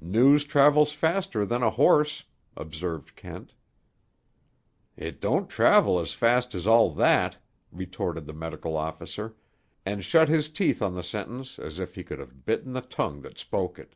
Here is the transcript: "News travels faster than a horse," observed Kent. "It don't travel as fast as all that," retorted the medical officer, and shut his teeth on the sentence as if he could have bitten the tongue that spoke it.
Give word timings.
"News 0.00 0.44
travels 0.44 0.90
faster 0.92 1.44
than 1.46 1.62
a 1.62 1.70
horse," 1.70 2.24
observed 2.56 3.14
Kent. 3.14 3.54
"It 4.96 5.20
don't 5.20 5.48
travel 5.48 6.00
as 6.00 6.12
fast 6.12 6.52
as 6.52 6.66
all 6.66 6.90
that," 6.94 7.38
retorted 7.70 8.26
the 8.26 8.32
medical 8.32 8.76
officer, 8.76 9.36
and 9.86 10.04
shut 10.04 10.28
his 10.28 10.50
teeth 10.50 10.82
on 10.82 10.96
the 10.96 11.04
sentence 11.04 11.60
as 11.60 11.78
if 11.78 11.94
he 11.94 12.02
could 12.02 12.18
have 12.18 12.44
bitten 12.44 12.72
the 12.72 12.80
tongue 12.80 13.20
that 13.22 13.38
spoke 13.38 13.78
it. 13.78 13.94